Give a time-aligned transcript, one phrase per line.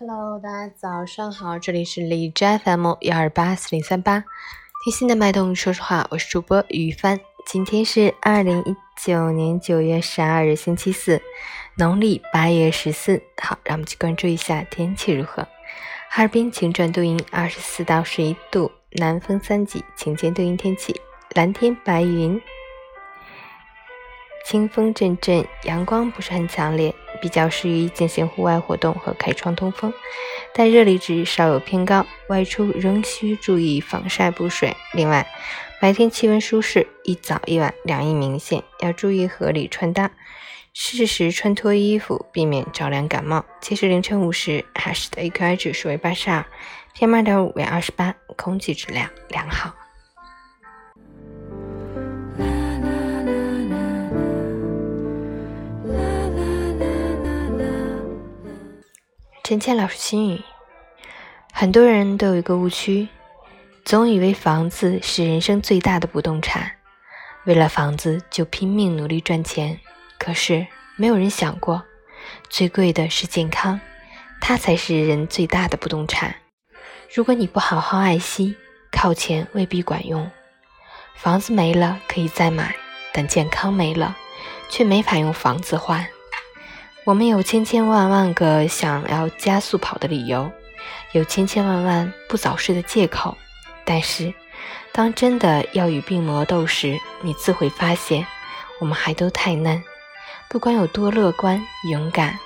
[0.00, 4.20] Hello，大家早上好，这里是李斋 FM 幺二八四零三八，
[4.84, 7.18] 听心的脉动，说实话，我是主播于帆。
[7.44, 11.20] 今天是二零一九年九月十二日，星期四，
[11.76, 13.20] 农历八月十四。
[13.42, 15.42] 好，让我们去关注一下天气如何。
[16.08, 20.94] 哈尔滨晴转多云，二十四到十一度，南风三级，晴间多云天气，
[21.34, 22.40] 蓝天白云。
[24.46, 29.92] 清风阵阵，阳光不是很强烈，比较适宜进行户外活动和开窗通风，
[30.54, 34.76] 但热力值稍有偏高，外出仍需注意防晒补水。
[34.94, 35.26] 另外，
[35.80, 40.10] 白天气温舒适，一早一晚凉意明显，要注意合理穿搭，
[40.72, 43.44] 适时穿脱衣服，避免着凉感冒。
[43.60, 46.44] 截至凌晨五时，海市的 AQI 指数为八十二
[46.96, 49.74] ，PM 二点五为二十八，空气质量良好。
[59.48, 60.42] 陈倩老师心语：
[61.54, 63.08] 很多人都有一个误区，
[63.82, 66.72] 总以为房子是人生最大的不动产，
[67.46, 69.80] 为了房子就拼命努力赚钱。
[70.18, 71.82] 可是没有人想过，
[72.50, 73.80] 最贵的是健康，
[74.38, 76.34] 它才是人最大的不动产。
[77.14, 78.54] 如果你不好好爱惜，
[78.92, 80.30] 靠钱未必管用。
[81.14, 82.76] 房子没了可以再买，
[83.14, 84.14] 但健康没了，
[84.68, 86.06] 却没法用房子换。
[87.08, 90.52] 我们有千千万万个想要加速跑的理由，
[91.12, 93.34] 有千千万万不早睡的借口，
[93.82, 94.30] 但是，
[94.92, 98.26] 当真的要与病魔斗时，你自会发现，
[98.78, 99.82] 我们还都太嫩。
[100.50, 101.58] 不管有多乐观
[101.90, 102.38] 勇敢，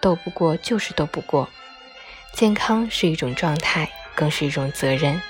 [0.00, 1.46] 斗不过就是斗不过。
[2.32, 5.20] 健康是一种状态，更是一种责任。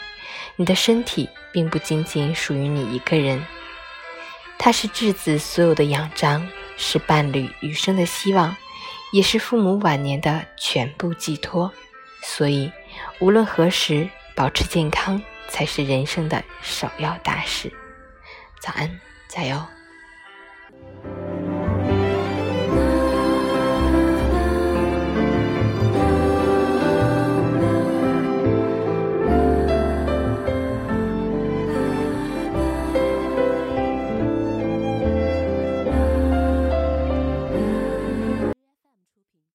[0.55, 3.45] 你的身体并不仅仅属于你一个人，
[4.57, 8.57] 它是质子所有的仰仗，是伴侣余生的希望。
[9.13, 11.73] 也是父母晚年的全部寄托，
[12.23, 12.71] 所以
[13.21, 17.73] 无论何时，保持健康才是人生的首要大事。
[18.61, 19.76] 早安，加油！